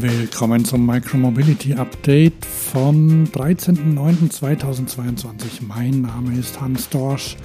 [0.00, 5.64] Willkommen zum Micromobility Update vom 13.09.2022.
[5.66, 7.36] Mein Name ist Hans Dorsch.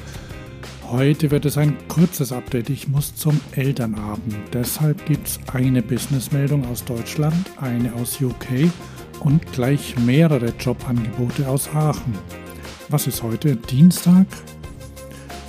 [0.87, 2.69] Heute wird es ein kurzes Update.
[2.69, 4.37] Ich muss zum Elternabend.
[4.53, 8.69] Deshalb gibt es eine Businessmeldung aus Deutschland, eine aus UK
[9.21, 12.13] und gleich mehrere Jobangebote aus Aachen.
[12.89, 13.55] Was ist heute?
[13.55, 14.27] Dienstag?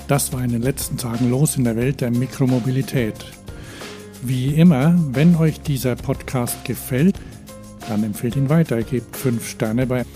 [0.09, 3.27] Das war in den letzten Tagen los in der Welt der Mikromobilität.
[4.27, 7.21] Wie immer, wenn euch dieser Podcast gefällt,
[7.91, 8.83] dann empfehlt ihn weiter.
[8.83, 10.07] Gebt 5 Sterne bei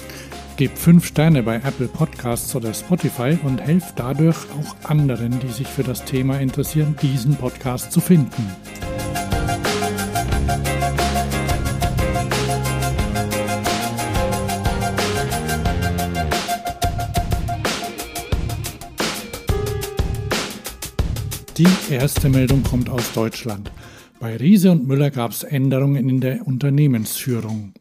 [0.56, 5.66] Gebt 5 Sterne bei Apple Podcasts oder Spotify und helft dadurch auch anderen, die sich
[5.66, 8.50] für das Thema interessieren, diesen Podcast zu finden.
[21.58, 23.70] Die erste Meldung kommt aus Deutschland.
[24.20, 27.72] Bei Riese und Müller gab es Änderungen in der Unternehmensführung.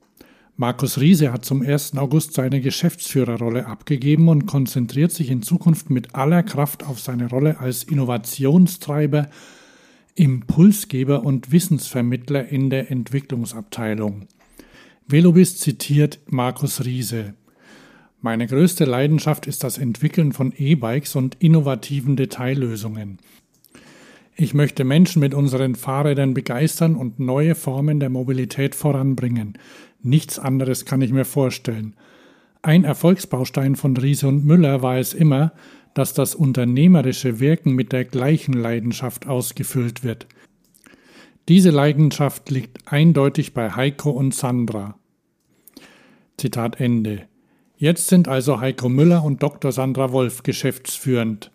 [0.56, 1.98] Markus Riese hat zum 1.
[1.98, 7.59] August seine Geschäftsführerrolle abgegeben und konzentriert sich in Zukunft mit aller Kraft auf seine Rolle
[7.59, 9.30] als Innovationstreiber,
[10.14, 14.28] Impulsgeber und Wissensvermittler in der Entwicklungsabteilung.
[15.08, 17.34] Velobis zitiert Markus Riese.
[18.22, 23.17] Meine größte Leidenschaft ist das Entwickeln von E-Bikes und innovativen Detaillösungen.
[24.40, 29.58] Ich möchte Menschen mit unseren Fahrrädern begeistern und neue Formen der Mobilität voranbringen.
[30.04, 31.96] Nichts anderes kann ich mir vorstellen.
[32.62, 35.54] Ein Erfolgsbaustein von Riese und Müller war es immer,
[35.96, 40.28] dass das unternehmerische Wirken mit der gleichen Leidenschaft ausgefüllt wird.
[41.48, 45.00] Diese Leidenschaft liegt eindeutig bei Heiko und Sandra.
[46.38, 47.24] Zitat Ende.
[47.76, 49.72] Jetzt sind also Heiko Müller und Dr.
[49.72, 51.50] Sandra Wolf geschäftsführend.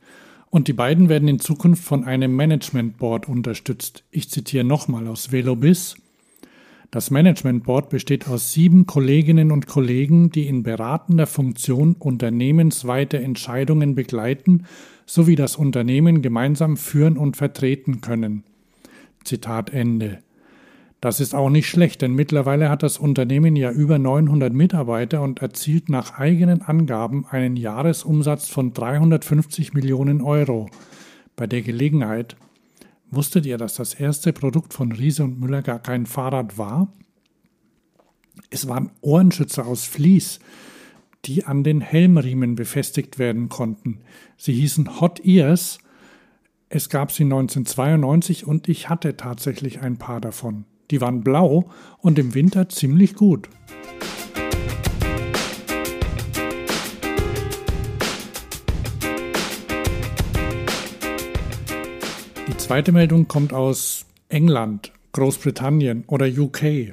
[0.55, 4.05] Und die beiden werden in Zukunft von einem Management Board unterstützt.
[4.11, 5.97] Ich zitiere nochmal aus Velobis.
[6.91, 13.95] Das Management Board besteht aus sieben Kolleginnen und Kollegen, die in beratender Funktion unternehmensweite Entscheidungen
[13.95, 14.67] begleiten
[15.07, 18.45] sowie das Unternehmen gemeinsam führen und vertreten können.
[19.25, 20.19] Zitat Ende.
[21.03, 25.43] Das ist auch nicht schlecht, denn mittlerweile hat das Unternehmen ja über 900 Mitarbeiter und
[25.43, 30.71] erzielt nach eigenen Angaben einen Jahresumsatz von 350 Millionen Euro.
[31.35, 32.37] Bei der Gelegenheit,
[33.11, 36.93] wusstet ihr, dass das erste Produkt von Riese und Müller gar kein Fahrrad war?
[38.51, 40.39] Es waren Ohrenschützer aus Vlies,
[41.25, 44.03] die an den Helmriemen befestigt werden konnten.
[44.37, 45.79] Sie hießen Hot Ears.
[46.69, 50.65] Es gab sie 1992 und ich hatte tatsächlich ein paar davon.
[50.93, 53.49] Die waren blau und im Winter ziemlich gut.
[62.47, 66.93] Die zweite Meldung kommt aus England, Großbritannien oder UK.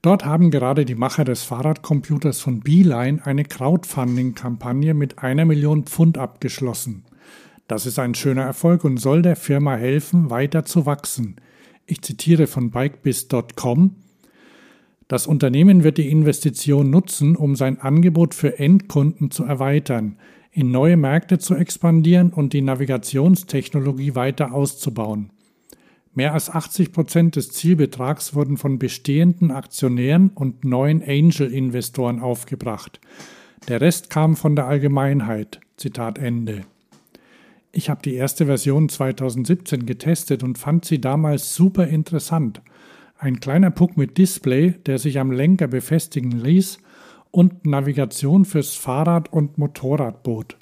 [0.00, 6.18] Dort haben gerade die Macher des Fahrradcomputers von Beeline eine Crowdfunding-Kampagne mit einer Million Pfund
[6.18, 7.04] abgeschlossen.
[7.66, 11.36] Das ist ein schöner Erfolg und soll der Firma helfen, weiter zu wachsen.
[11.86, 13.96] Ich zitiere von bikebiz.com.
[15.08, 20.18] Das Unternehmen wird die Investition nutzen, um sein Angebot für Endkunden zu erweitern,
[20.50, 25.30] in neue Märkte zu expandieren und die Navigationstechnologie weiter auszubauen.
[26.14, 33.00] Mehr als 80 Prozent des Zielbetrags wurden von bestehenden Aktionären und neuen Angel-Investoren aufgebracht.
[33.68, 35.60] Der Rest kam von der Allgemeinheit.
[35.76, 36.62] Zitat Ende.
[37.76, 42.62] Ich habe die erste Version 2017 getestet und fand sie damals super interessant.
[43.18, 46.78] Ein kleiner Puck mit Display, der sich am Lenker befestigen ließ
[47.32, 50.56] und Navigation fürs Fahrrad und Motorrad bot.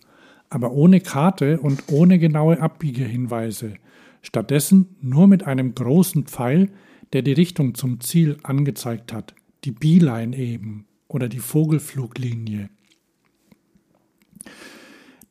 [0.48, 3.74] Aber ohne Karte und ohne genaue Abbiegehinweise.
[4.22, 6.70] Stattdessen nur mit einem großen Pfeil,
[7.12, 9.34] der die Richtung zum Ziel angezeigt hat.
[9.64, 12.70] Die Beeline eben oder die Vogelfluglinie.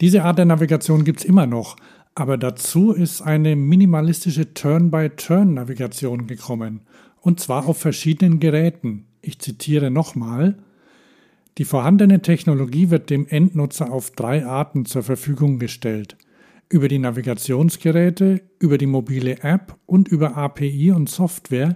[0.02, 1.78] Diese Art der Navigation gibt es immer noch,
[2.16, 6.82] aber dazu ist eine minimalistische Turn-by-Turn-Navigation gekommen,
[7.22, 9.06] und zwar auf verschiedenen Geräten.
[9.22, 10.58] Ich zitiere nochmal.
[11.60, 16.18] Die vorhandene Technologie wird dem Endnutzer auf drei Arten zur Verfügung gestellt.
[16.68, 21.76] Über die Navigationsgeräte, über die mobile App und über API und Software,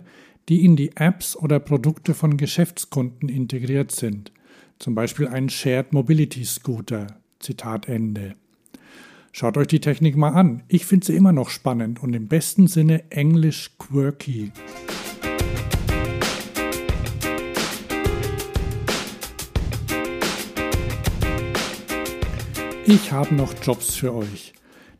[0.50, 4.32] die in die Apps oder Produkte von Geschäftskunden integriert sind.
[4.80, 7.20] Zum Beispiel ein Shared Mobility Scooter.
[7.40, 8.36] Zitat Ende.
[9.32, 10.64] Schaut euch die Technik mal an.
[10.68, 14.52] Ich finde sie immer noch spannend und im besten Sinne englisch quirky.
[22.88, 24.54] Ich habe noch Jobs für euch.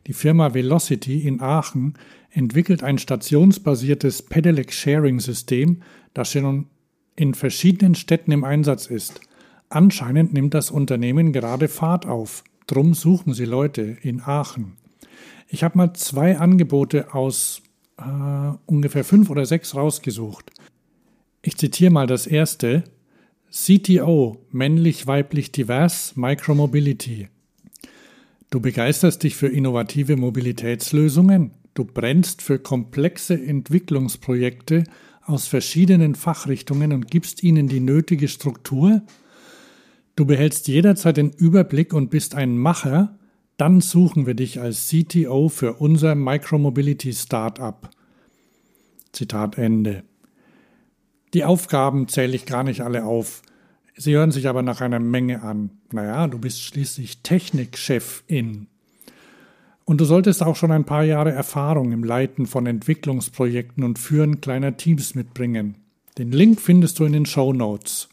[0.06, 1.94] Die Firma Velocity in Aachen
[2.30, 5.82] entwickelt ein stationsbasiertes Pedelec Sharing System,
[6.12, 6.66] das schon
[7.14, 9.20] in verschiedenen Städten im Einsatz ist.
[9.68, 12.44] Anscheinend nimmt das Unternehmen gerade Fahrt auf.
[12.66, 14.76] Drum suchen sie Leute in Aachen.
[15.48, 17.62] Ich habe mal zwei Angebote aus
[17.98, 18.02] äh,
[18.66, 20.50] ungefähr fünf oder sechs rausgesucht.
[21.42, 22.84] Ich zitiere mal das erste.
[23.50, 27.28] CTO, männlich, weiblich, divers, Micromobility.
[28.50, 31.52] Du begeisterst dich für innovative Mobilitätslösungen.
[31.74, 34.84] Du brennst für komplexe Entwicklungsprojekte
[35.22, 39.02] aus verschiedenen Fachrichtungen und gibst ihnen die nötige Struktur.
[40.16, 43.18] Du behältst jederzeit den Überblick und bist ein Macher.
[43.58, 47.90] Dann suchen wir dich als CTO für unser Micromobility Startup.
[49.12, 50.04] Zitat Ende.
[51.34, 53.42] Die Aufgaben zähle ich gar nicht alle auf.
[53.94, 55.70] Sie hören sich aber nach einer Menge an.
[55.92, 58.68] Naja, du bist schließlich Technikchefin.
[59.84, 64.40] Und du solltest auch schon ein paar Jahre Erfahrung im Leiten von Entwicklungsprojekten und Führen
[64.40, 65.76] kleiner Teams mitbringen.
[66.16, 68.08] Den Link findest du in den Show Notes.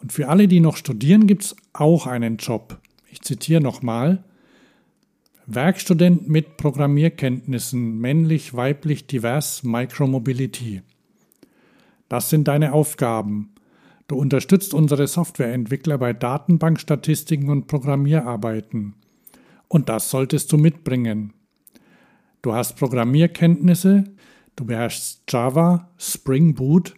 [0.00, 2.78] Und für alle, die noch studieren, gibt es auch einen Job.
[3.10, 4.24] Ich zitiere nochmal.
[5.46, 10.82] Werkstudent mit Programmierkenntnissen, männlich, weiblich, divers, Micromobility.
[12.08, 13.54] Das sind deine Aufgaben.
[14.08, 18.94] Du unterstützt unsere Softwareentwickler bei Datenbankstatistiken und Programmierarbeiten.
[19.68, 21.32] Und das solltest du mitbringen.
[22.42, 24.04] Du hast Programmierkenntnisse,
[24.54, 26.94] du beherrschst Java, Spring Boot.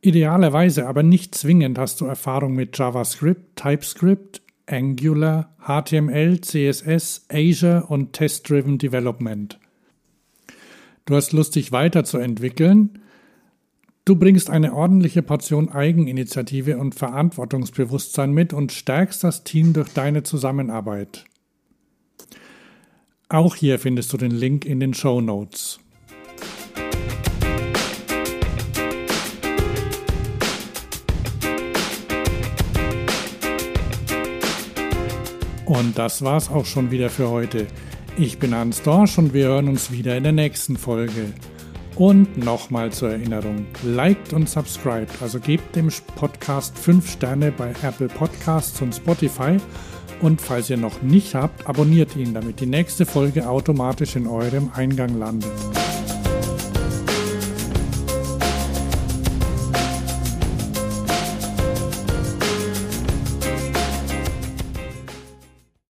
[0.00, 8.12] Idealerweise, aber nicht zwingend, hast du Erfahrung mit JavaScript, TypeScript, Angular, HTML, CSS, Azure und
[8.12, 9.58] Test-Driven Development.
[11.04, 12.98] Du hast Lust, dich weiterzuentwickeln,
[14.06, 20.22] Du bringst eine ordentliche Portion Eigeninitiative und Verantwortungsbewusstsein mit und stärkst das Team durch deine
[20.22, 21.24] Zusammenarbeit.
[23.28, 25.80] Auch hier findest du den Link in den Show Notes.
[35.66, 37.66] Und das war's auch schon wieder für heute.
[38.16, 41.32] Ich bin Hans Dorsch und wir hören uns wieder in der nächsten Folge.
[41.96, 48.06] Und nochmal zur Erinnerung, liked und subscribed, also gebt dem Podcast 5 Sterne bei Apple
[48.06, 49.56] Podcasts und Spotify.
[50.22, 54.70] Und falls ihr noch nicht habt, abonniert ihn, damit die nächste Folge automatisch in eurem
[54.72, 55.50] Eingang landet.